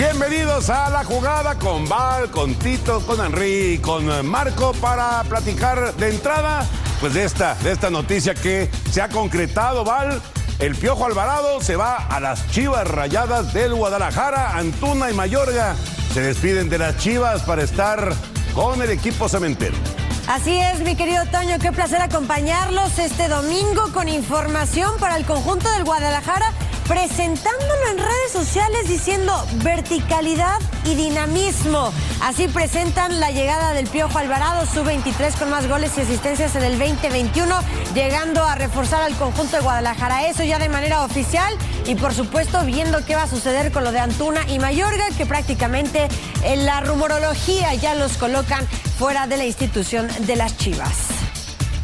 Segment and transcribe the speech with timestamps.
[0.00, 6.08] Bienvenidos a la jugada con Val, con Tito, con Henry, con Marco para platicar de
[6.08, 6.66] entrada,
[7.00, 10.22] pues de esta, de esta noticia que se ha concretado, Val.
[10.58, 14.56] El Piojo Alvarado se va a las Chivas Rayadas del Guadalajara.
[14.56, 15.76] Antuna y Mayorga
[16.14, 18.14] se despiden de las Chivas para estar
[18.54, 19.76] con el equipo cementero.
[20.26, 25.70] Así es, mi querido Toño, qué placer acompañarlos este domingo con información para el conjunto
[25.72, 26.52] del Guadalajara,
[26.90, 31.92] presentándolo en redes sociales diciendo verticalidad y dinamismo.
[32.20, 36.64] Así presentan la llegada del Piojo Alvarado, su 23 con más goles y asistencias en
[36.64, 37.54] el 2021,
[37.94, 40.26] llegando a reforzar al conjunto de Guadalajara.
[40.26, 41.54] Eso ya de manera oficial
[41.86, 45.26] y por supuesto viendo qué va a suceder con lo de Antuna y Mayorga, que
[45.26, 46.08] prácticamente
[46.42, 48.66] en la rumorología ya los colocan
[48.98, 51.19] fuera de la institución de las Chivas.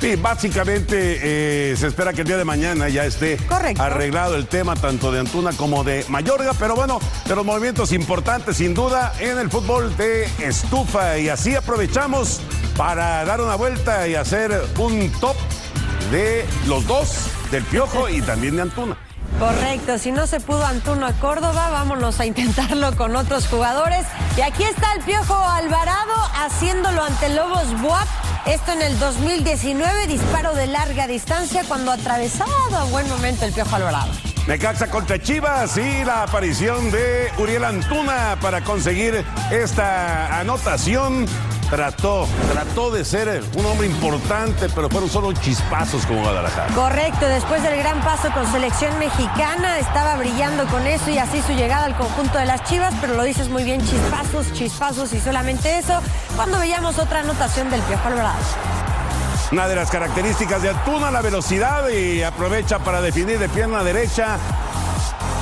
[0.00, 3.82] Sí, básicamente eh, se espera que el día de mañana ya esté Correcto.
[3.82, 8.58] arreglado el tema tanto de Antuna como de Mayorga, pero bueno, de los movimientos importantes
[8.58, 12.40] sin duda en el fútbol de estufa y así aprovechamos
[12.76, 15.36] para dar una vuelta y hacer un top
[16.10, 18.98] de los dos, del Piojo y también de Antuna.
[19.38, 24.06] Correcto, si no se pudo Antuna a Córdoba, vámonos a intentarlo con otros jugadores.
[24.36, 28.06] Y aquí está el Piojo Alvarado haciéndolo ante Lobos Buap.
[28.46, 33.74] Esto en el 2019, disparo de larga distancia cuando atravesado a buen momento el Piojo
[33.74, 34.12] Alvarado.
[34.46, 41.26] Necaxa contra Chivas y la aparición de Uriel Antuna para conseguir esta anotación.
[41.71, 46.72] Trató, trató de ser un hombre importante, pero fueron solo chispazos como Guadalajara.
[46.75, 51.53] Correcto, después del gran paso con selección mexicana, estaba brillando con eso y así su
[51.55, 55.78] llegada al conjunto de las Chivas, pero lo dices muy bien, chispazos, chispazos y solamente
[55.78, 56.00] eso,
[56.37, 58.38] cuando veíamos otra anotación del Piojo Alvarado.
[59.50, 64.38] Una de las características de Antuna, la velocidad y aprovecha para definir de pierna derecha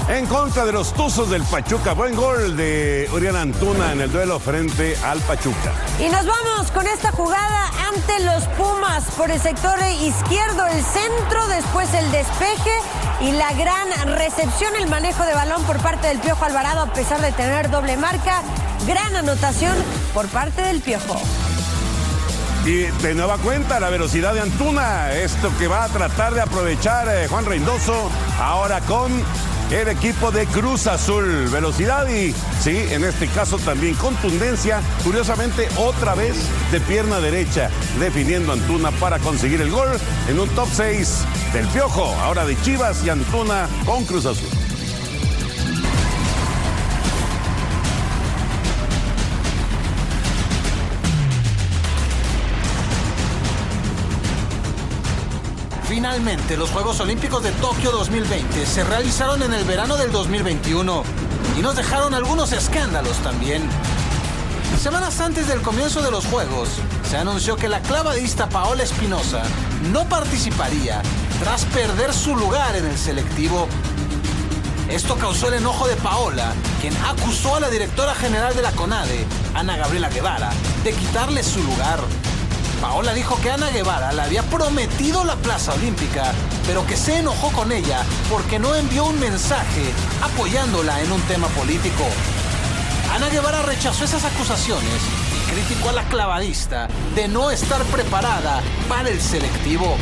[0.09, 1.93] en contra de los Tuzos del Pachuca.
[1.95, 5.73] Buen gol de Uriel Antuna en el duelo frente al Pachuca.
[5.99, 11.47] Y nos vamos con esta jugada ante los Pumas por el sector izquierdo, el centro,
[11.49, 12.79] después el despeje
[13.23, 17.21] y la gran recepción, el manejo de balón por parte del Piojo Alvarado a pesar
[17.21, 18.43] de tener doble marca.
[18.87, 19.75] Gran anotación
[20.13, 21.21] por parte del Piojo.
[22.67, 27.09] Y de nueva cuenta la velocidad de Antuna, esto que va a tratar de aprovechar
[27.09, 29.23] eh, Juan Reynoso ahora con
[29.71, 31.49] el equipo de Cruz Azul.
[31.51, 34.81] Velocidad y, sí, en este caso también contundencia.
[35.03, 36.37] Curiosamente, otra vez
[36.71, 39.89] de pierna derecha, definiendo Antuna para conseguir el gol
[40.29, 44.64] en un top 6 del Piojo, ahora de Chivas y Antuna con Cruz Azul.
[56.05, 61.03] Finalmente, los Juegos Olímpicos de Tokio 2020 se realizaron en el verano del 2021
[61.57, 63.67] y nos dejaron algunos escándalos también.
[64.79, 66.69] Semanas antes del comienzo de los Juegos,
[67.09, 69.45] se anunció que la clavadista Paola Espinosa
[69.95, 71.01] no participaría
[71.43, 73.67] tras perder su lugar en el selectivo.
[74.91, 76.53] Esto causó el enojo de Paola,
[76.83, 79.25] quien acusó a la directora general de la CONADE,
[79.55, 80.51] Ana Gabriela Guevara,
[80.85, 82.01] de quitarle su lugar.
[82.85, 86.35] Paola dijo que Ana Guevara le había prometido la plaza olímpica,
[86.67, 89.91] pero que se enojó con ella porque no envió un mensaje
[90.23, 92.05] apoyándola en un tema político.
[93.11, 95.01] Ana Guevara rechazó esas acusaciones
[95.35, 99.97] y criticó a la clavadista de no estar preparada para el selectivo.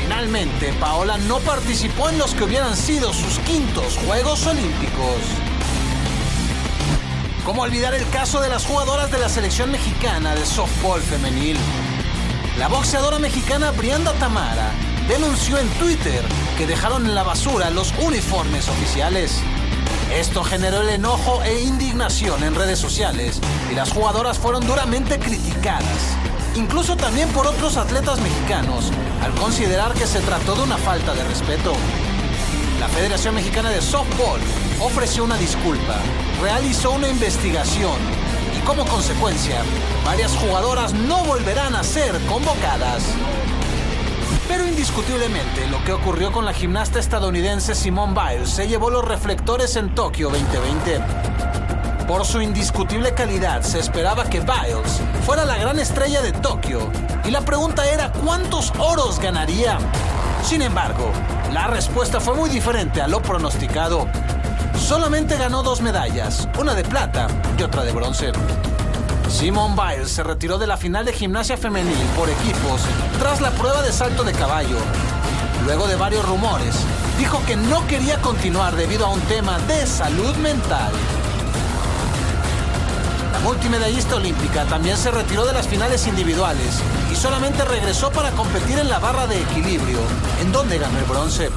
[0.00, 5.20] Finalmente, Paola no participó en los que hubieran sido sus quintos Juegos Olímpicos.
[7.44, 11.58] ¿Cómo olvidar el caso de las jugadoras de la selección mexicana de softball femenil?
[12.58, 14.72] La boxeadora mexicana Brianda Tamara
[15.08, 16.22] denunció en Twitter
[16.58, 19.40] que dejaron en la basura los uniformes oficiales.
[20.14, 23.40] Esto generó el enojo e indignación en redes sociales
[23.70, 26.14] y las jugadoras fueron duramente criticadas,
[26.54, 28.92] incluso también por otros atletas mexicanos,
[29.24, 31.72] al considerar que se trató de una falta de respeto.
[32.78, 34.40] La Federación Mexicana de Softball
[34.80, 35.96] ofreció una disculpa,
[36.42, 37.96] realizó una investigación
[38.56, 39.62] y como consecuencia,
[40.04, 43.02] varias jugadoras no volverán a ser convocadas.
[44.48, 49.76] Pero indiscutiblemente, lo que ocurrió con la gimnasta estadounidense Simone Biles se llevó los reflectores
[49.76, 51.00] en Tokio 2020.
[52.06, 56.90] Por su indiscutible calidad, se esperaba que Biles fuera la gran estrella de Tokio,
[57.24, 59.78] y la pregunta era cuántos oros ganaría.
[60.44, 61.10] Sin embargo,
[61.52, 64.08] la respuesta fue muy diferente a lo pronosticado.
[64.78, 67.26] Solamente ganó dos medallas, una de plata
[67.58, 68.32] y otra de bronce.
[69.28, 72.82] Simone Biles se retiró de la final de gimnasia femenil por equipos
[73.18, 74.76] tras la prueba de salto de caballo.
[75.64, 76.74] Luego de varios rumores,
[77.18, 80.92] dijo que no quería continuar debido a un tema de salud mental.
[83.32, 86.80] La multimedallista olímpica también se retiró de las finales individuales
[87.10, 89.98] y solamente regresó para competir en la barra de equilibrio,
[90.40, 91.50] en donde ganó el bronce.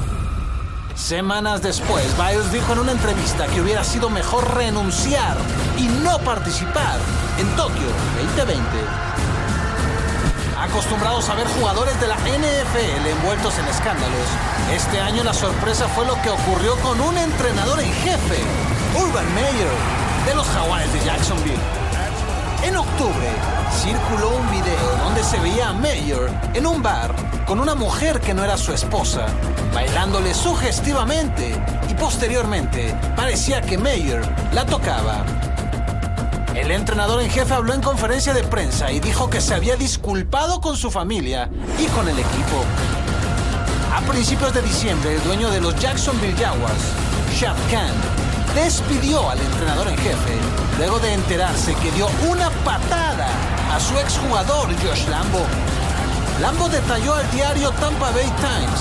[0.96, 5.36] Semanas después, Biles dijo en una entrevista que hubiera sido mejor renunciar
[5.76, 6.98] y no participar
[7.38, 7.86] en Tokio
[8.24, 8.62] 2020.
[10.58, 14.26] Acostumbrados a ver jugadores de la NFL envueltos en escándalos,
[14.74, 18.42] este año la sorpresa fue lo que ocurrió con un entrenador en jefe,
[18.98, 19.70] Urban Meyer,
[20.26, 21.75] de los Jaguares de Jacksonville.
[22.62, 23.28] En octubre,
[23.70, 27.14] circuló un video donde se veía a Mayer en un bar
[27.46, 29.26] con una mujer que no era su esposa,
[29.72, 31.54] bailándole sugestivamente
[31.88, 34.22] y posteriormente parecía que Mayer
[34.52, 35.24] la tocaba.
[36.54, 40.60] El entrenador en jefe habló en conferencia de prensa y dijo que se había disculpado
[40.60, 42.64] con su familia y con el equipo.
[43.94, 46.82] A principios de diciembre, el dueño de los Jacksonville Jaguars,
[47.34, 48.25] Shad Khan,
[48.56, 50.38] despidió al entrenador en jefe
[50.78, 53.28] luego de enterarse que dio una patada
[53.72, 55.40] a su exjugador Josh Lambo.
[56.40, 58.80] Lambo detalló al diario Tampa Bay Times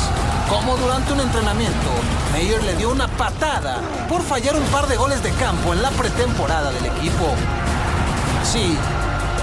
[0.50, 1.90] cómo durante un entrenamiento
[2.32, 5.92] Mayer le dio una patada por fallar un par de goles de campo en la
[5.92, 7.34] pretemporada del equipo.
[8.42, 8.78] Así,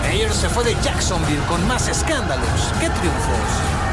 [0.03, 3.92] Mayer se fue de Jacksonville con más escándalos que triunfos.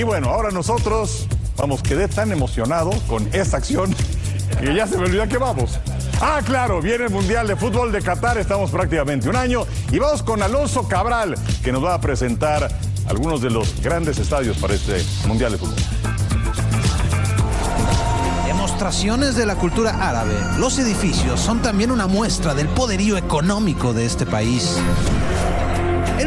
[0.00, 1.26] Y bueno, ahora nosotros,
[1.58, 3.94] vamos, quedé tan emocionado con esta acción
[4.58, 5.78] que ya se me olvidó que vamos.
[6.22, 10.22] Ah, claro, viene el Mundial de Fútbol de Qatar, estamos prácticamente un año y vamos
[10.22, 12.66] con Alonso Cabral, que nos va a presentar
[13.08, 15.76] algunos de los grandes estadios para este Mundial de Fútbol.
[18.46, 20.32] Demostraciones de la cultura árabe.
[20.56, 24.78] Los edificios son también una muestra del poderío económico de este país.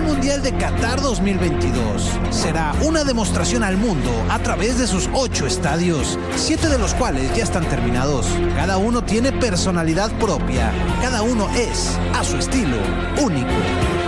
[0.03, 6.19] Mundial de Qatar 2022 será una demostración al mundo a través de sus ocho estadios,
[6.35, 8.27] siete de los cuales ya están terminados.
[8.55, 12.77] Cada uno tiene personalidad propia, cada uno es, a su estilo,
[13.21, 14.02] único.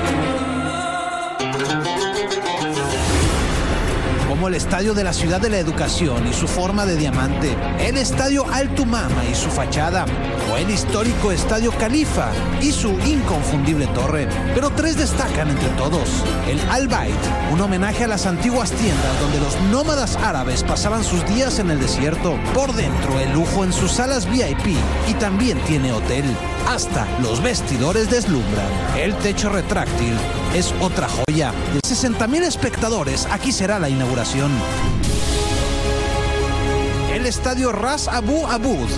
[4.47, 8.45] El Estadio de la Ciudad de la Educación y su forma de diamante, el Estadio
[8.51, 10.05] Altumama y su fachada,
[10.51, 12.29] o el histórico Estadio Califa
[12.61, 14.27] y su inconfundible torre.
[14.53, 16.09] Pero tres destacan entre todos.
[16.47, 17.15] El Al Bayt,
[17.51, 21.79] un homenaje a las antiguas tiendas donde los nómadas árabes pasaban sus días en el
[21.79, 22.37] desierto.
[22.53, 24.77] Por dentro, el lujo en sus salas VIP
[25.09, 26.25] y también tiene hotel.
[26.67, 28.67] Hasta los vestidores deslumbran.
[28.97, 30.17] El techo retráctil
[30.53, 31.51] es otra joya.
[31.73, 34.34] De 60 mil espectadores, aquí será la inauguración.
[37.13, 38.89] El estadio Ras Abu Abud.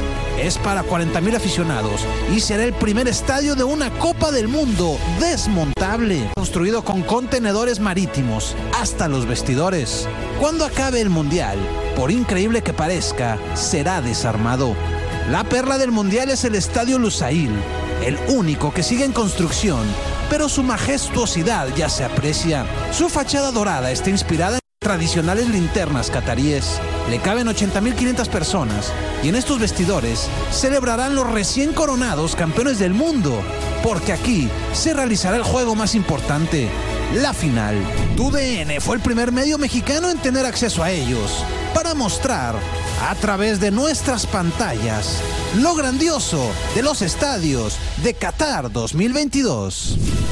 [0.41, 2.01] Es para 40.000 aficionados
[2.36, 8.56] y será el primer estadio de una Copa del Mundo desmontable, construido con contenedores marítimos
[8.79, 10.08] hasta los vestidores.
[10.39, 11.60] Cuando acabe el Mundial,
[11.96, 14.75] por increíble que parezca, será desarmado.
[15.29, 17.51] La perla del Mundial es el Estadio Lusail,
[18.03, 19.86] el único que sigue en construcción,
[20.29, 22.65] pero su majestuosidad ya se aprecia.
[22.91, 26.79] Su fachada dorada está inspirada en tradicionales linternas cataríes.
[27.10, 33.38] Le caben 80.500 personas y en estos vestidores celebrarán los recién coronados campeones del mundo,
[33.84, 36.70] porque aquí se realizará el juego más importante,
[37.15, 37.75] la final.
[38.15, 42.56] TUDN fue el primer medio mexicano en tener acceso a ellos para mostrar
[43.10, 45.22] a través de nuestras pantallas
[45.58, 50.26] lo grandioso de los estadios de Qatar 2022.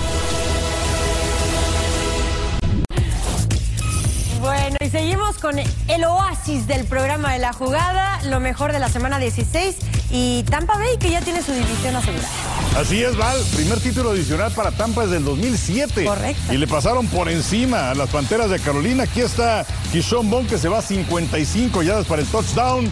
[4.85, 9.17] Y seguimos con el oasis del programa de la jugada, lo mejor de la semana
[9.17, 9.77] 16
[10.11, 12.29] y Tampa Bay que ya tiene su división asegurada.
[12.77, 13.35] Así es, Val.
[13.55, 16.05] Primer título adicional para Tampa desde el 2007.
[16.05, 16.53] Correcto.
[16.53, 19.05] Y le pasaron por encima a las Panteras de Carolina.
[19.05, 22.91] Aquí está Kishon Bond que se va a 55 yardas para el touchdown.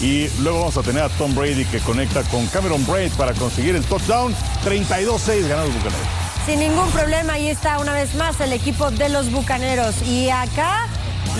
[0.00, 3.74] Y luego vamos a tener a Tom Brady que conecta con Cameron Braid para conseguir
[3.74, 4.32] el touchdown.
[4.64, 6.06] 32-6 ganados Bucaneros.
[6.46, 10.02] Sin ningún problema, ahí está una vez más el equipo de los Bucaneros.
[10.02, 10.88] Y acá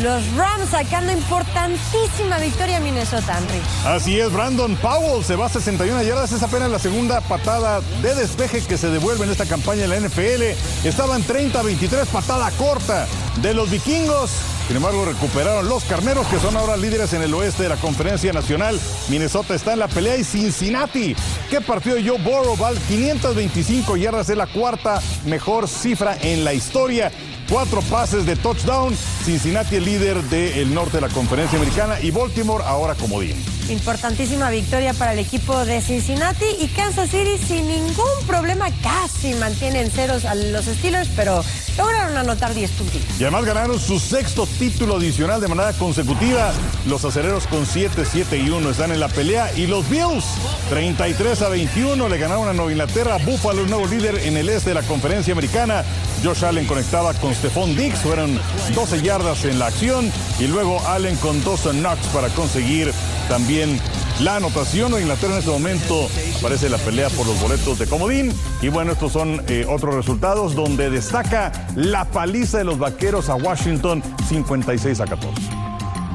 [0.01, 3.61] los Rams sacando importantísima victoria a Minnesota, Henry.
[3.85, 6.33] Así es, Brandon Powell se va a 61 yardas.
[6.33, 10.01] Es apenas la segunda patada de despeje que se devuelve en esta campaña en la
[10.01, 10.43] NFL.
[10.85, 13.07] Estaban 30-23, patada corta
[13.43, 14.31] de los vikingos.
[14.67, 18.33] Sin embargo, recuperaron los carneros, que son ahora líderes en el oeste de la conferencia
[18.33, 18.81] nacional.
[19.09, 21.15] Minnesota está en la pelea y Cincinnati.
[21.51, 22.57] ¿Qué partido Joe Burrow?
[22.57, 22.79] Val?
[22.89, 27.11] 525 yardas es la cuarta mejor cifra en la historia.
[27.49, 28.95] Cuatro pases de touchdown.
[29.25, 33.37] Cincinnati el líder del norte de la conferencia americana y Baltimore ahora comodín.
[33.69, 39.91] Importantísima victoria para el equipo de Cincinnati y Kansas City sin ningún problema casi mantienen
[39.91, 41.45] ceros a los Steelers, pero
[41.77, 43.21] lograron anotar 10 puntitos.
[43.21, 46.53] Y además ganaron su sexto título adicional de manera consecutiva.
[46.87, 49.51] Los acereros con 7, 7 y 1 están en la pelea.
[49.57, 50.25] Y los Bills,
[50.69, 53.19] 33 a 21, le ganaron a Nueva Inglaterra.
[53.25, 55.85] Buffalo, nuevo líder en el este de la conferencia americana.
[56.25, 58.01] Josh Allen conectaba con Stephon Diggs.
[58.01, 58.41] Fueron
[58.75, 60.13] 12 yardas en la acción.
[60.39, 62.93] Y luego Allen con Dawson Knox para conseguir
[63.29, 63.81] también
[64.21, 64.93] la anotación.
[64.93, 66.09] Inglaterra en este momento
[66.41, 68.33] parece la pelea por los boletos de comodín.
[68.61, 73.35] Y bueno, estos son eh, otros resultados donde destaca la paliza de los vaqueros a
[73.35, 75.41] Washington 56 a 14.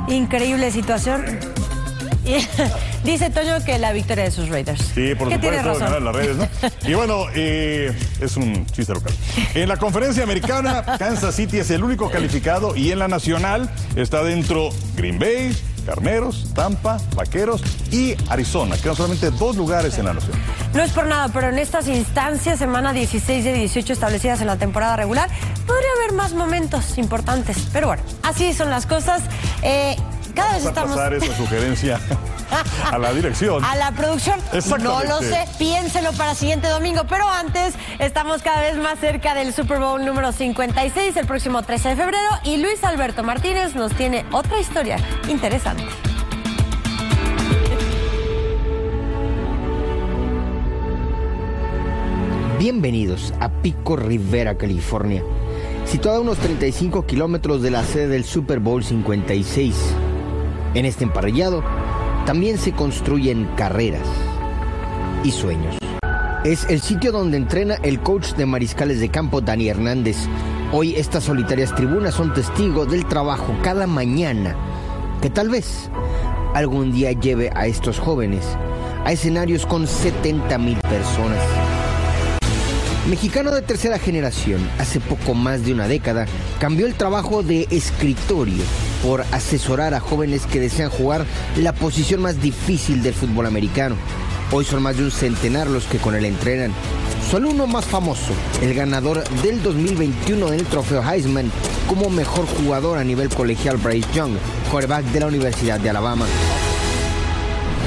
[0.10, 1.24] Increíble situación.
[3.04, 4.82] Dice Toño que la victoria de sus Raiders.
[4.94, 6.48] Sí, por supuesto, ganar las redes, ¿no?
[6.86, 9.14] Y bueno, eh, es un chiste local.
[9.54, 14.24] En la conferencia americana, Kansas City es el único calificado y en la nacional está
[14.24, 15.56] dentro Green Bay,
[15.88, 18.76] Carneros, Tampa, Vaqueros y Arizona.
[18.76, 20.34] Quedan solamente dos lugares en la nación.
[20.74, 24.58] No es por nada, pero en estas instancias, semana 16 de 18 establecidas en la
[24.58, 25.30] temporada regular,
[25.66, 27.70] podría haber más momentos importantes.
[27.72, 29.22] Pero bueno, así son las cosas.
[29.62, 29.96] Eh,
[30.36, 30.98] cada vez Vamos a estamos...
[30.98, 32.00] pasar esa sugerencia
[32.92, 33.64] a la dirección.
[33.64, 34.40] A la producción.
[34.82, 37.04] No lo sé, piénselo para siguiente domingo.
[37.08, 41.90] Pero antes, estamos cada vez más cerca del Super Bowl número 56, el próximo 13
[41.90, 42.30] de febrero.
[42.44, 45.84] Y Luis Alberto Martínez nos tiene otra historia interesante.
[52.60, 55.22] Bienvenidos a Pico Rivera, California,
[55.86, 59.76] situada a unos 35 kilómetros de la sede del Super Bowl 56.
[60.74, 61.64] En este emparrillado
[62.28, 64.06] también se construyen carreras
[65.24, 65.78] y sueños.
[66.44, 70.18] Es el sitio donde entrena el coach de mariscales de campo Dani Hernández.
[70.74, 74.58] Hoy estas solitarias tribunas son testigos del trabajo cada mañana
[75.22, 75.90] que tal vez
[76.54, 78.44] algún día lleve a estos jóvenes
[79.06, 81.42] a escenarios con 70 mil personas.
[83.10, 86.26] Mexicano de tercera generación, hace poco más de una década,
[86.60, 88.66] cambió el trabajo de escritorio
[89.04, 91.26] por asesorar a jóvenes que desean jugar
[91.58, 93.96] la posición más difícil del fútbol americano.
[94.52, 96.72] Hoy son más de un centenar los que con él entrenan.
[97.30, 101.52] Su alumno más famoso, el ganador del 2021 del trofeo Heisman
[101.88, 104.32] como mejor jugador a nivel colegial Bryce Young,
[104.72, 106.26] quarterback de la Universidad de Alabama.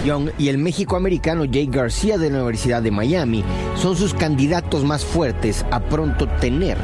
[0.05, 3.45] Young y el México-americano Jay García de la Universidad de Miami
[3.77, 6.79] son sus candidatos más fuertes a pronto tener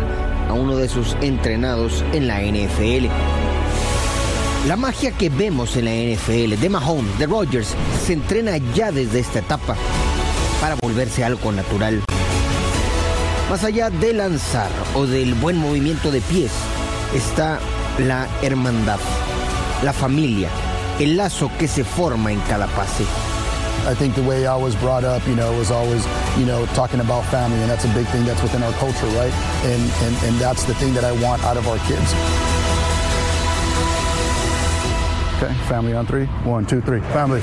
[0.49, 3.46] a uno de sus entrenados en la NFL.
[4.67, 9.21] La magia que vemos en la NFL de Mahomes, de Rodgers, se entrena ya desde
[9.21, 9.77] esta etapa
[10.61, 12.03] para volverse algo natural.
[13.49, 16.51] Más allá de lanzar o del buen movimiento de pies,
[17.15, 17.61] está
[17.99, 18.99] la hermandad,
[19.85, 20.49] la familia,
[20.99, 23.05] el lazo que se forma en cada pase.
[23.89, 26.05] I think the way I was brought up, you know, was always,
[26.37, 29.33] you know, talking about family, and that's a big thing that's within our culture, right?
[29.63, 32.56] And and, and that's the thing that I want out of our kids.
[35.37, 36.25] Okay, family on three.
[36.45, 37.01] One, two, three.
[37.01, 37.43] Family.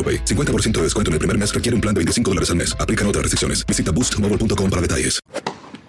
[0.00, 0.24] AroPay.
[0.24, 2.74] 50% de descuento en el primer mes requiere un plan de 25 dólares al mes.
[2.80, 3.66] Aplican otras restricciones.
[3.66, 5.20] Visita boostmobile.com para detalles.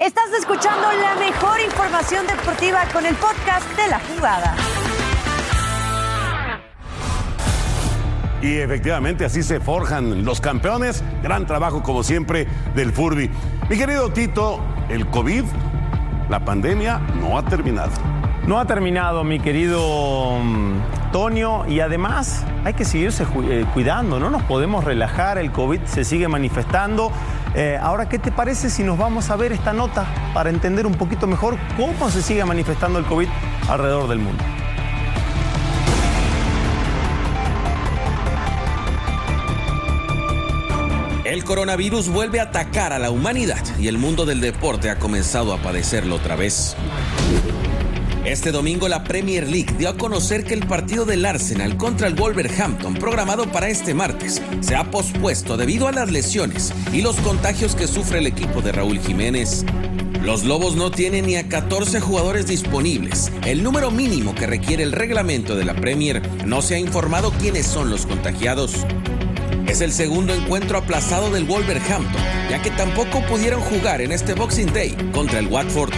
[0.01, 4.56] Estás escuchando la mejor información deportiva con el podcast de la jugada.
[8.41, 11.03] Y efectivamente así se forjan los campeones.
[11.22, 13.30] Gran trabajo como siempre del Furby.
[13.69, 15.43] Mi querido Tito, el COVID,
[16.30, 17.91] la pandemia no ha terminado.
[18.47, 24.32] No ha terminado, mi querido mm, Tonio, y además hay que seguirse eh, cuidando, no
[24.32, 27.12] nos podemos relajar, el COVID se sigue manifestando.
[27.54, 30.95] Eh, ahora, ¿qué te parece si nos vamos a ver esta nota para entender un
[30.95, 33.27] poquito mejor cómo se sigue manifestando el COVID
[33.69, 34.43] alrededor del mundo?
[41.23, 45.54] El coronavirus vuelve a atacar a la humanidad y el mundo del deporte ha comenzado
[45.54, 46.75] a padecerlo otra vez.
[48.25, 52.13] Este domingo la Premier League dio a conocer que el partido del Arsenal contra el
[52.13, 57.75] Wolverhampton programado para este martes se ha pospuesto debido a las lesiones y los contagios
[57.75, 59.65] que sufre el equipo de Raúl Jiménez.
[60.21, 64.91] Los Lobos no tienen ni a 14 jugadores disponibles, el número mínimo que requiere el
[64.91, 66.21] reglamento de la Premier.
[66.45, 68.86] No se ha informado quiénes son los contagiados.
[69.65, 74.71] Es el segundo encuentro aplazado del Wolverhampton, ya que tampoco pudieron jugar en este Boxing
[74.71, 75.91] Day contra el Watford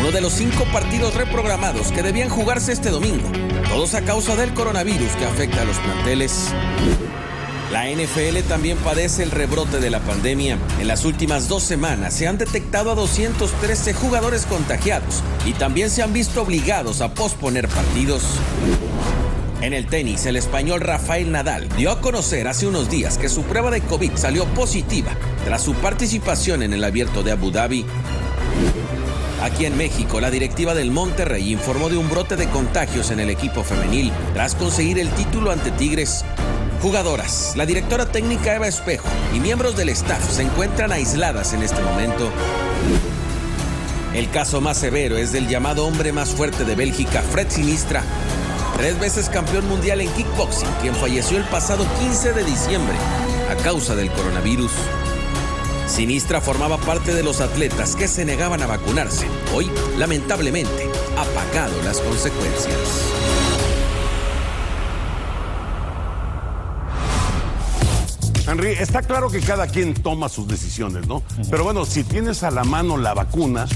[0.00, 3.28] uno de los cinco partidos reprogramados que debían jugarse este domingo,
[3.68, 6.52] todos a causa del coronavirus que afecta a los planteles.
[7.72, 10.56] La NFL también padece el rebrote de la pandemia.
[10.80, 16.02] En las últimas dos semanas se han detectado a 213 jugadores contagiados y también se
[16.02, 18.22] han visto obligados a posponer partidos.
[19.62, 23.42] En el tenis, el español Rafael Nadal dio a conocer hace unos días que su
[23.42, 25.10] prueba de COVID salió positiva
[25.44, 27.84] tras su participación en el abierto de Abu Dhabi.
[29.42, 33.28] Aquí en México, la directiva del Monterrey informó de un brote de contagios en el
[33.28, 36.24] equipo femenil tras conseguir el título ante Tigres.
[36.80, 41.82] Jugadoras, la directora técnica Eva Espejo y miembros del staff se encuentran aisladas en este
[41.82, 42.30] momento.
[44.14, 48.02] El caso más severo es del llamado hombre más fuerte de Bélgica, Fred Sinistra,
[48.78, 52.96] tres veces campeón mundial en kickboxing, quien falleció el pasado 15 de diciembre
[53.50, 54.72] a causa del coronavirus.
[55.86, 59.26] Sinistra formaba parte de los atletas que se negaban a vacunarse.
[59.54, 63.12] Hoy, lamentablemente, ha pagado las consecuencias.
[68.48, 71.22] Henry, está claro que cada quien toma sus decisiones, ¿no?
[71.50, 73.66] Pero bueno, si tienes a la mano la vacuna,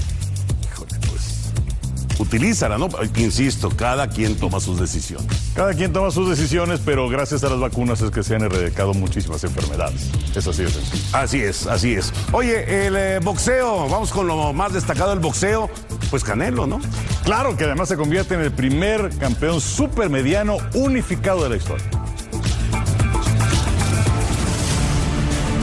[2.21, 2.87] utilízala, ¿no?
[3.15, 5.27] Insisto, cada quien toma sus decisiones.
[5.55, 8.93] Cada quien toma sus decisiones, pero gracias a las vacunas es que se han erradicado
[8.93, 10.09] muchísimas enfermedades.
[10.35, 11.13] Es así es.
[11.13, 12.13] Así es, así es.
[12.31, 15.69] Oye, el eh, boxeo, vamos con lo más destacado del boxeo,
[16.09, 16.79] pues Canelo, ¿no?
[17.23, 21.85] Claro, que además se convierte en el primer campeón supermediano unificado de la historia.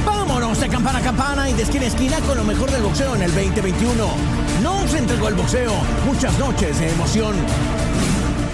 [0.05, 3.15] Vámonos de campana a campana y de esquina a esquina con lo mejor del boxeo
[3.15, 4.48] en el 2021.
[4.63, 5.73] No se entregó el boxeo,
[6.07, 7.37] muchas noches de emoción.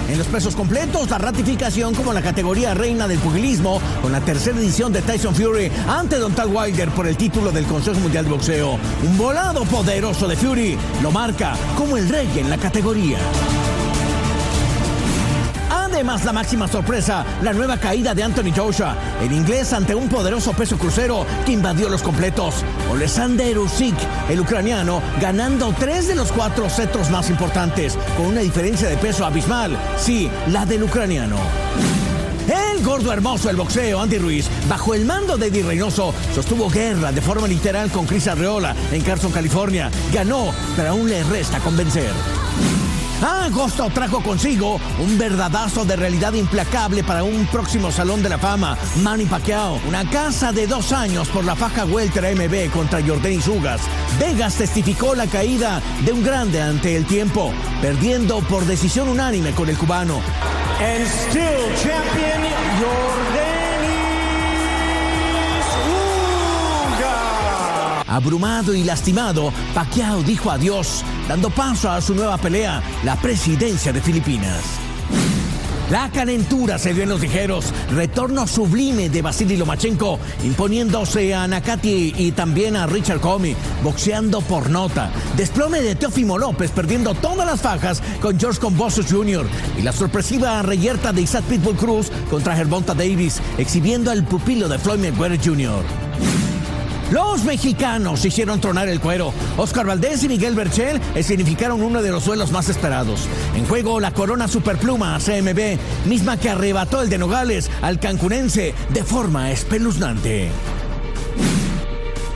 [0.09, 4.59] En los pesos completos, la ratificación como la categoría reina del pugilismo con la tercera
[4.59, 8.31] edición de Tyson Fury ante Don Tal Wilder por el título del Consejo Mundial de
[8.31, 8.79] Boxeo.
[9.03, 13.19] Un volado poderoso de Fury lo marca como el rey en la categoría.
[16.05, 20.53] Además, la máxima sorpresa, la nueva caída de Anthony Joshua, el inglés ante un poderoso
[20.53, 22.57] peso crucero que invadió los completos.
[22.91, 23.97] Olesander Usyk,
[24.29, 29.25] el ucraniano, ganando tres de los cuatro cetros más importantes, con una diferencia de peso
[29.25, 29.79] abismal.
[29.97, 31.39] Sí, la del ucraniano.
[32.49, 37.13] El gordo hermoso del boxeo, Andy Ruiz, bajo el mando de Eddie Reynoso, sostuvo guerra
[37.13, 39.91] de forma literal con Chris Arreola en Carson, California.
[40.13, 42.13] Ganó, pero aún le resta convencer.
[43.25, 48.77] Agosto trajo consigo un verdadazo de realidad implacable para un próximo Salón de la Fama,
[49.03, 49.81] Manny Pacquiao.
[49.89, 53.81] Una casa de dos años por la faja Welter MB contra Jordan Sugas.
[54.19, 59.71] Vegas testificó la caída de un grande ante el tiempo, perdiendo por decisión unánime con
[59.71, 60.21] el cubano.
[68.15, 74.01] Abrumado y lastimado, Pacquiao dijo adiós, dando paso a su nueva pelea, la presidencia de
[74.01, 74.63] Filipinas.
[75.91, 77.73] La calentura se dio en los ligeros.
[77.91, 84.71] Retorno sublime de Vasily Lomachenko, imponiéndose a Nakati y también a Richard Comey, boxeando por
[84.71, 85.11] nota.
[85.37, 89.45] Desplome de Teófimo López, perdiendo todas las fajas con George Combosos Jr.
[89.77, 94.79] Y la sorpresiva reyerta de Isaac Pitbull Cruz contra Gervonta Davis, exhibiendo al pupilo de
[94.79, 96.54] Floyd Mayweather Jr.
[97.11, 99.33] Los mexicanos hicieron tronar el cuero.
[99.57, 103.29] Oscar Valdés y Miguel Berchel significaron uno de los duelos más esperados.
[103.55, 109.05] En juego la corona superpluma CMB, misma que arrebató el de Nogales al cancunense de
[109.05, 110.51] forma espeluznante.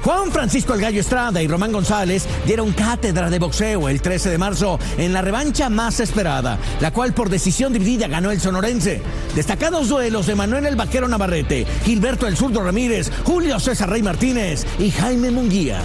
[0.03, 4.39] Juan Francisco El Gallo Estrada y Román González dieron cátedra de boxeo el 13 de
[4.39, 9.03] marzo en la revancha más esperada, la cual por decisión dividida ganó el sonorense.
[9.35, 14.67] Destacados duelos de Manuel El Vaquero Navarrete, Gilberto El Zurdo Ramírez, Julio César Rey Martínez
[14.79, 15.83] y Jaime Munguía.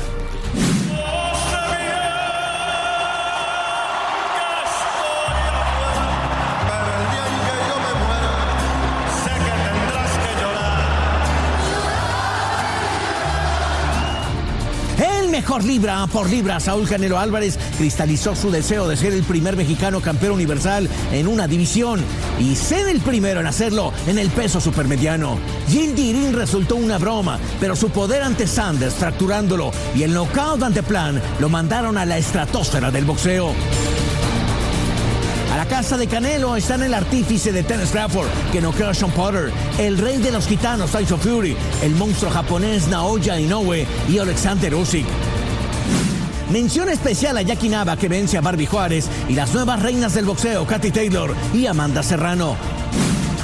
[15.44, 20.00] Mejor libra por libra, Saúl Canelo Álvarez cristalizó su deseo de ser el primer mexicano
[20.00, 22.00] campeón universal en una división
[22.40, 25.38] y ser el primero en hacerlo en el peso supermediano.
[25.68, 30.82] Gil Dirin resultó una broma, pero su poder ante Sanders fracturándolo y el knockout ante
[30.82, 33.54] Plan lo mandaron a la estratosfera del boxeo.
[35.52, 38.94] A la casa de Canelo está en el artífice de Tennis Crawford, que noqueó a
[38.94, 44.20] Sean Potter, el rey de los gitanos Tyson Fury, el monstruo japonés Naoya Inoue y
[44.20, 45.33] Alexander Usyk.
[46.52, 50.26] Mención especial a Jackie Nava que vence a Barbie Juárez y las nuevas reinas del
[50.26, 52.56] boxeo Katy Taylor y Amanda Serrano.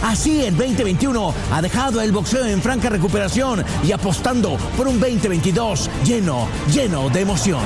[0.04, 5.90] Así el 2021 ha dejado el boxeo en franca recuperación y apostando por un 2022
[6.06, 7.62] lleno, lleno de emoción.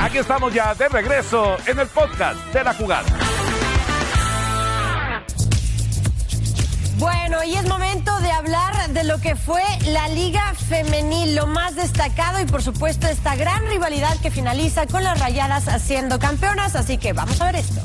[0.00, 3.29] Aquí estamos ya de regreso en el podcast de la jugada.
[7.00, 11.74] Bueno, y es momento de hablar de lo que fue la Liga Femenil, lo más
[11.74, 16.98] destacado y por supuesto esta gran rivalidad que finaliza con las rayadas siendo campeonas, así
[16.98, 17.80] que vamos a ver esto.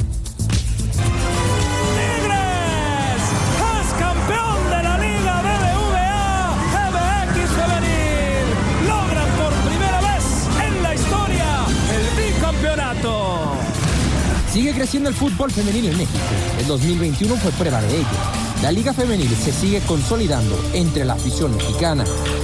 [14.51, 16.19] Sigue creciendo el fútbol femenil en México.
[16.59, 18.34] El 2021 fue prueba de ello.
[18.61, 22.03] La Liga Femenil se sigue consolidando entre la afición mexicana.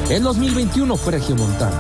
[0.10, 1.76] El 2021 fue regiomontano.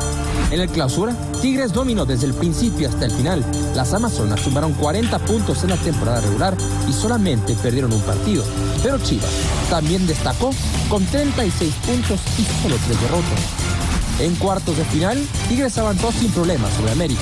[0.51, 3.45] En el clausura, Tigres dominó desde el principio hasta el final.
[3.75, 6.57] Las Amazonas sumaron 40 puntos en la temporada regular
[6.89, 8.43] y solamente perdieron un partido.
[8.81, 9.29] Pero Chivas
[9.69, 10.51] también destacó
[10.89, 13.39] con 36 puntos y solo 3 derrotas.
[14.19, 17.21] En cuartos de final, Tigres avanzó sin problemas sobre América.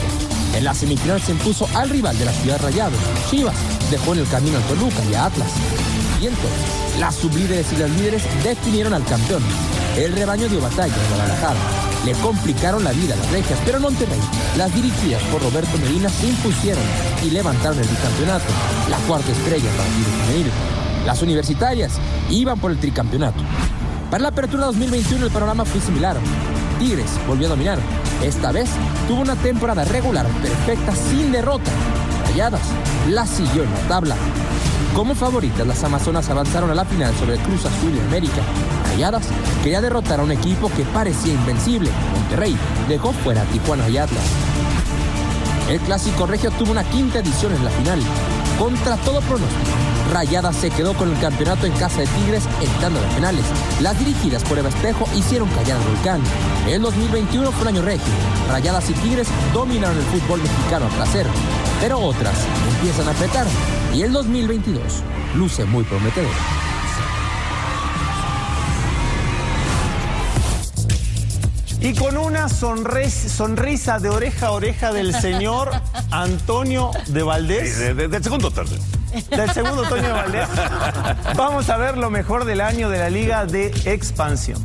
[0.56, 2.98] En la semifinal se impuso al rival de la ciudad Rayado.
[3.30, 3.56] Chivas
[3.92, 5.52] dejó en el camino a Toluca y a Atlas.
[7.00, 9.42] Las sublíderes y las líderes definieron al campeón.
[9.96, 11.60] El rebaño dio batalla en Guadalajara.
[12.06, 14.20] Le complicaron la vida a las regias, pero en Monterrey,
[14.58, 16.84] las dirigidas por Roberto Medina se impusieron
[17.26, 18.46] y levantaron el bicampeonato,
[18.90, 20.52] la cuarta estrella para el femenil.
[21.06, 21.94] Las universitarias
[22.30, 23.42] iban por el tricampeonato.
[24.12, 26.18] Para la apertura 2021 el panorama fue similar.
[26.80, 27.80] Tigres volvió a dominar.
[28.22, 28.70] Esta vez
[29.08, 31.72] tuvo una temporada regular perfecta sin derrota.
[32.28, 32.62] Rayadas
[33.08, 34.16] la siguió en la tabla.
[35.00, 38.42] Como favoritas, las Amazonas avanzaron a la final sobre Cruz Azul y América.
[38.84, 39.30] Rayadas
[39.64, 41.90] quería derrotar a un equipo que parecía invencible.
[42.14, 42.58] Monterrey
[42.90, 44.26] dejó fuera a Tijuana y Atlas.
[45.70, 48.02] El clásico regio tuvo una quinta edición en la final.
[48.60, 49.62] Contra todo pronóstico,
[50.12, 53.46] Rayadas se quedó con el campeonato en casa de Tigres entrando a las finales.
[53.80, 56.22] Las dirigidas por Eva Espejo hicieron callar al volcán.
[56.68, 58.14] El 2021 fue un año regio.
[58.50, 61.26] Rayadas y Tigres dominaron el fútbol mexicano a placer.
[61.82, 62.36] Pero otras
[62.76, 63.46] empiezan a apretar.
[63.94, 64.82] Y el 2022
[65.36, 66.32] luce muy prometedor.
[71.82, 75.72] Y con una sonrisa de oreja a oreja del señor
[76.12, 77.74] Antonio de Valdés.
[77.74, 78.78] Sí, de- de- del segundo tercio.
[79.30, 80.48] Del segundo Antonio de Valdés.
[81.38, 84.64] Vamos a ver lo mejor del año de la Liga de Expansión.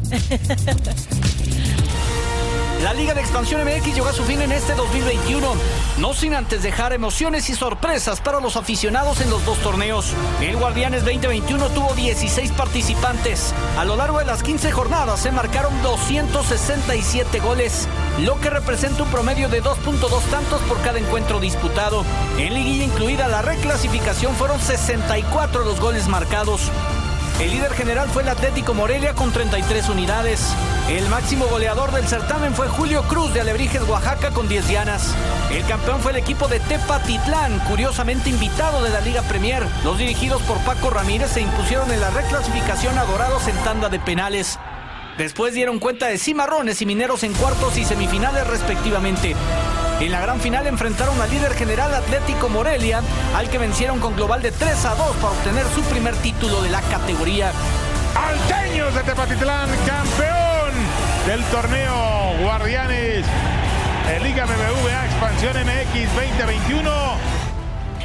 [2.84, 5.54] La Liga de Expansión MX llegó a su fin en este 2021,
[5.96, 10.12] no sin antes dejar emociones y sorpresas para los aficionados en los dos torneos.
[10.42, 13.54] El Guardianes 2021 tuvo 16 participantes.
[13.78, 19.10] A lo largo de las 15 jornadas se marcaron 267 goles, lo que representa un
[19.10, 22.04] promedio de 2.2 tantos por cada encuentro disputado.
[22.36, 26.70] En liguilla incluida la reclasificación fueron 64 los goles marcados.
[27.40, 30.54] El líder general fue el Atlético Morelia con 33 unidades.
[30.88, 35.14] El máximo goleador del certamen fue Julio Cruz de Alebrijes, Oaxaca con 10 dianas.
[35.50, 39.66] El campeón fue el equipo de Tepatitlán, curiosamente invitado de la Liga Premier.
[39.82, 43.98] Los dirigidos por Paco Ramírez se impusieron en la reclasificación a Dorados en tanda de
[43.98, 44.58] penales.
[45.18, 49.34] Después dieron cuenta de Cimarrones y Mineros en cuartos y semifinales respectivamente.
[50.00, 53.00] En la gran final enfrentaron al líder general Atlético Morelia,
[53.34, 56.70] al que vencieron con global de 3 a 2 para obtener su primer título de
[56.70, 57.52] la categoría.
[58.14, 60.74] Alteños de Tepatitlán, campeón
[61.26, 63.24] del torneo Guardianes
[64.14, 67.33] en Liga BBVA Expansión MX 2021.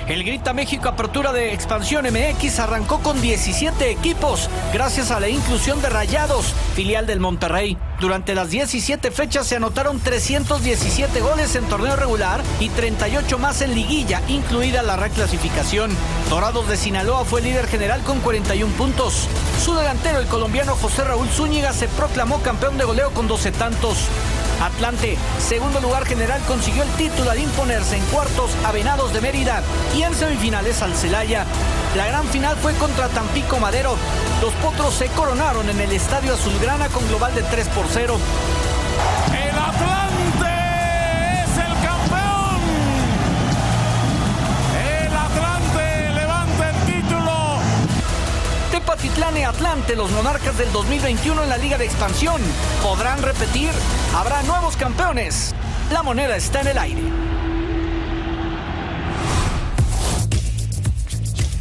[0.09, 5.83] El Grita México Apertura de Expansión MX arrancó con 17 equipos, gracias a la inclusión
[5.83, 7.77] de Rayados, filial del Monterrey.
[7.99, 13.75] Durante las 17 fechas se anotaron 317 goles en torneo regular y 38 más en
[13.75, 15.91] liguilla, incluida la reclasificación.
[16.27, 19.27] Dorados de Sinaloa fue líder general con 41 puntos.
[19.63, 24.07] Su delantero, el colombiano José Raúl Zúñiga, se proclamó campeón de goleo con 12 tantos.
[24.61, 29.61] Atlante, segundo lugar general, consiguió el título al imponerse en cuartos a Venados de Mérida
[29.95, 31.45] y en semifinales al Celaya.
[31.95, 33.95] La gran final fue contra Tampico Madero.
[34.41, 38.17] Los potros se coronaron en el Estadio Azulgrana con global de 3 por 0.
[39.31, 40.48] El Atlante
[49.87, 52.39] Los monarcas del 2021 en la Liga de Expansión.
[52.83, 53.71] ¿Podrán repetir?
[54.15, 55.55] ¿Habrá nuevos campeones?
[55.91, 57.01] La moneda está en el aire.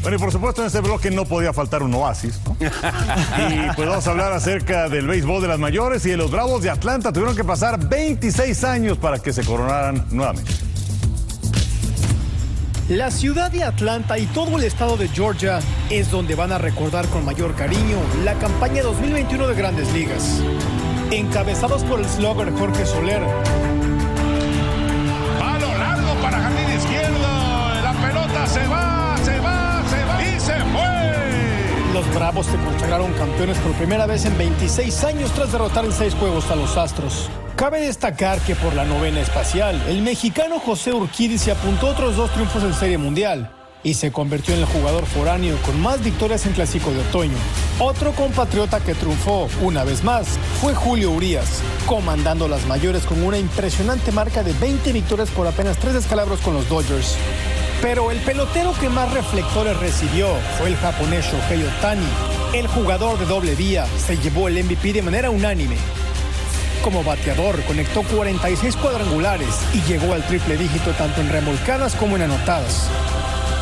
[0.02, 2.56] Bueno, y por supuesto en este bloque no podía faltar un oasis, ¿no?
[2.60, 6.62] Y pues vamos a hablar acerca del béisbol de las mayores y de los Bravos
[6.62, 7.12] de Atlanta.
[7.12, 10.67] Tuvieron que pasar 26 años para que se coronaran nuevamente.
[12.88, 17.06] La ciudad de Atlanta y todo el estado de Georgia es donde van a recordar
[17.08, 20.40] con mayor cariño la campaña 2021 de Grandes Ligas.
[21.10, 23.20] Encabezados por el slugger Jorge Soler,
[32.18, 36.50] Bravos se consagraron campeones por primera vez en 26 años tras derrotar en seis juegos
[36.50, 37.30] a los Astros.
[37.54, 42.32] Cabe destacar que por la novena espacial, el mexicano José Urquidi se apuntó otros dos
[42.32, 43.52] triunfos en Serie Mundial
[43.84, 47.38] y se convirtió en el jugador foráneo con más victorias en Clásico de Otoño.
[47.78, 53.38] Otro compatriota que triunfó una vez más fue Julio Urias, comandando las mayores con una
[53.38, 57.16] impresionante marca de 20 victorias por apenas tres descalabros con los Dodgers.
[57.80, 62.08] Pero el pelotero que más reflectores recibió fue el japonés Shohei Otani.
[62.52, 65.76] El jugador de doble vía se llevó el MVP de manera unánime.
[66.82, 72.22] Como bateador, conectó 46 cuadrangulares y llegó al triple dígito tanto en remolcadas como en
[72.22, 72.88] anotadas.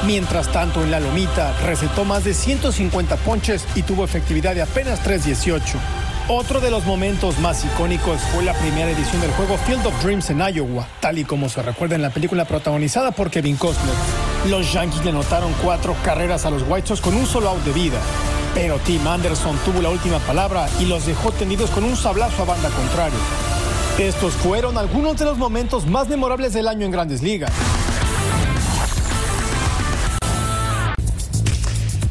[0.06, 5.02] Mientras tanto, en la lomita recetó más de 150 ponches y tuvo efectividad de apenas
[5.04, 6.05] 3.18.
[6.28, 10.28] Otro de los momentos más icónicos fue la primera edición del juego Field of Dreams
[10.30, 13.94] en Iowa, tal y como se recuerda en la película protagonizada por Kevin Costner.
[14.48, 17.70] Los Yankees le anotaron cuatro carreras a los White Sox con un solo out de
[17.70, 18.00] vida,
[18.56, 22.46] pero Tim Anderson tuvo la última palabra y los dejó tendidos con un sablazo a
[22.46, 23.18] banda contraria.
[23.96, 27.52] Estos fueron algunos de los momentos más memorables del año en Grandes Ligas.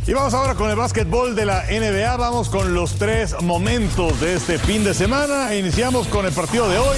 [0.08, 2.16] Y vamos ahora con el básquetbol de la NBA.
[2.18, 5.56] Vamos con los tres momentos de este fin de semana.
[5.56, 6.98] Iniciamos con el partido de hoy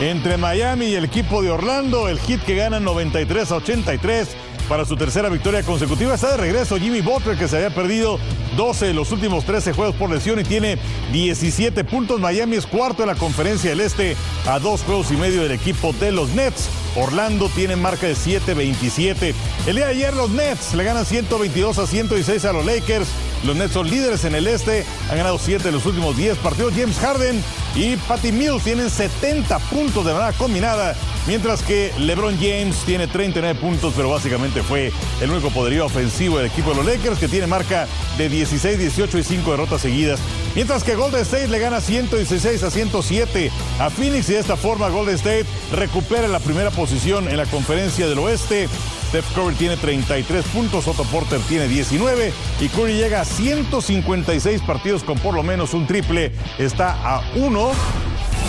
[0.00, 2.10] entre Miami y el equipo de Orlando.
[2.10, 4.28] El hit que gana 93 a 83
[4.68, 6.14] para su tercera victoria consecutiva.
[6.14, 8.18] Está de regreso Jimmy Butler, que se había perdido
[8.58, 10.76] 12 de los últimos 13 juegos por lesión y tiene
[11.10, 12.20] 17 puntos.
[12.20, 14.14] Miami es cuarto en la conferencia del Este
[14.46, 16.68] a dos juegos y medio del equipo de los Nets.
[16.94, 19.34] Orlando tiene marca de 7-27.
[19.66, 23.08] El día de ayer los Nets le ganan 122 a 116 a los Lakers.
[23.44, 26.74] Los Nets son líderes en el este, han ganado 7 de los últimos 10 partidos.
[26.76, 27.42] James Harden
[27.74, 30.94] y Patty Mills tienen 70 puntos de manera combinada,
[31.26, 36.46] mientras que LeBron James tiene 39 puntos, pero básicamente fue el único poderío ofensivo del
[36.46, 40.20] equipo de los Lakers, que tiene marca de 16, 18 y 5 derrotas seguidas.
[40.54, 43.50] Mientras que Golden State le gana 116 a 107
[43.80, 48.08] a Phoenix y de esta forma Golden State recupera la primera posición en la conferencia
[48.08, 48.68] del oeste.
[49.08, 55.04] Steph Curry tiene 33 puntos, Otto Porter tiene 19 y Curry llega a 156 partidos
[55.04, 56.32] con por lo menos un triple.
[56.58, 57.70] Está a uno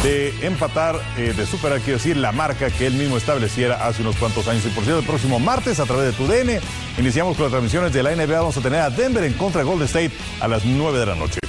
[0.01, 4.15] de empatar, eh, de superar, quiero decir, la marca que él mismo estableciera hace unos
[4.15, 4.65] cuantos años.
[4.65, 6.59] Y por cierto, el próximo martes, a través de tu DN,
[6.97, 8.39] iniciamos con las transmisiones de la NBA.
[8.39, 11.15] Vamos a tener a Denver en contra de Golden State a las 9 de la
[11.15, 11.39] noche.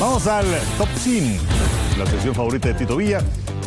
[0.00, 0.46] Vamos al
[0.78, 1.38] top 100,
[2.00, 3.20] la sección favorita de Tito Villa.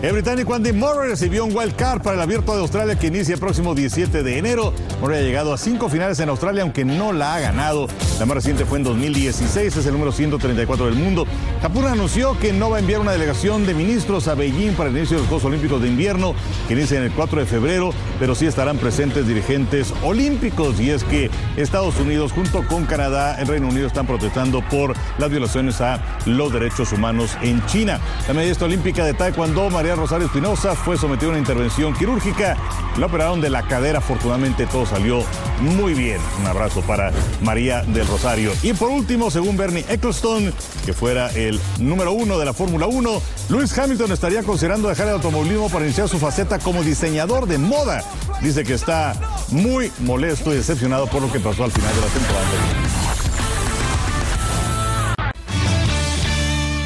[0.04, 3.36] El británico Andy Murray recibió un wild card para el Abierto de Australia que inicia
[3.36, 4.74] el próximo 17 de enero.
[5.00, 7.88] Murray ha llegado a cinco finales en Australia, aunque no la ha ganado.
[8.20, 11.26] La más reciente fue en 2016, es el número 134 del mundo.
[11.62, 14.98] Japón anunció que no va a enviar una delegación de ministros a Beijing para el
[14.98, 16.36] inicio de los Juegos Olímpicos de Invierno,
[16.68, 20.82] que inician el 4 de febrero, pero sí estarán presentes dirigentes olímpicos.
[20.82, 25.30] Y es que Estados Unidos, junto con Canadá, el Reino Unido, están protestando por las
[25.30, 28.02] violaciones a los derechos humanos en China.
[28.28, 32.58] La medallista olímpica de Taekwondo, María Rosario Espinosa, fue sometida a una intervención quirúrgica.
[32.98, 35.24] La operaron de la cadera, afortunadamente todo salió
[35.62, 36.20] muy bien.
[36.40, 38.52] Un abrazo para María del Rosario.
[38.62, 40.54] Y por último, según Bernie Ecclestone,
[40.86, 45.14] que fuera el número uno de la Fórmula 1, Lewis Hamilton estaría considerando dejar el
[45.14, 48.04] automovilismo para iniciar su faceta como diseñador de moda.
[48.42, 49.16] Dice que está
[49.50, 52.83] muy molesto y decepcionado por lo que pasó al final de la temporada.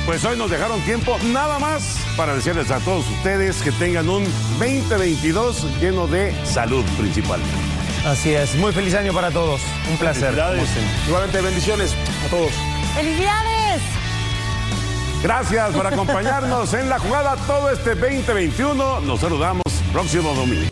[0.07, 4.23] Pues hoy nos dejaron tiempo nada más para decirles a todos ustedes que tengan un
[4.57, 7.41] 2022 lleno de salud principal.
[8.05, 9.59] Así es, muy feliz año para todos.
[9.91, 10.27] Un placer.
[10.27, 10.69] Felicidades.
[11.07, 11.93] Igualmente bendiciones
[12.25, 12.51] a todos.
[12.95, 13.81] ¡Felicidades!
[15.21, 19.01] Gracias por acompañarnos en la jugada todo este 2021.
[19.01, 20.69] Nos saludamos próximo domingo.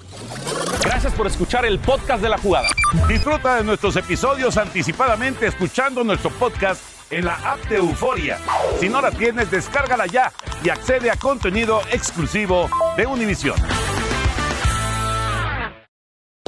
[0.81, 2.69] Gracias por escuchar el podcast de la jugada.
[3.09, 8.37] Disfruta de nuestros episodios anticipadamente escuchando nuestro podcast en la app de Euforia.
[8.79, 10.31] Si no la tienes, descárgala ya
[10.63, 13.55] y accede a contenido exclusivo de Univision.